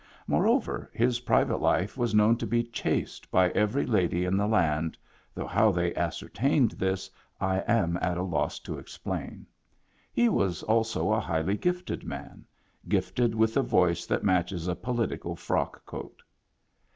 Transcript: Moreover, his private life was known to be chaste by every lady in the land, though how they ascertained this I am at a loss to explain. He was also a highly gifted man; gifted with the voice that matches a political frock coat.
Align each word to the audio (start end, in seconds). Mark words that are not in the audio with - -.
Moreover, 0.25 0.89
his 0.95 1.19
private 1.19 1.57
life 1.61 1.95
was 1.95 2.15
known 2.15 2.35
to 2.37 2.47
be 2.47 2.63
chaste 2.63 3.29
by 3.29 3.51
every 3.51 3.85
lady 3.85 4.25
in 4.25 4.35
the 4.35 4.47
land, 4.47 4.97
though 5.35 5.45
how 5.45 5.71
they 5.71 5.93
ascertained 5.93 6.71
this 6.71 7.07
I 7.39 7.59
am 7.67 7.99
at 8.01 8.17
a 8.17 8.23
loss 8.23 8.57
to 8.61 8.79
explain. 8.79 9.45
He 10.11 10.27
was 10.27 10.63
also 10.63 11.11
a 11.13 11.19
highly 11.19 11.55
gifted 11.55 12.03
man; 12.03 12.45
gifted 12.89 13.35
with 13.35 13.53
the 13.53 13.61
voice 13.61 14.07
that 14.07 14.23
matches 14.23 14.67
a 14.67 14.75
political 14.75 15.35
frock 15.35 15.85
coat. 15.85 16.23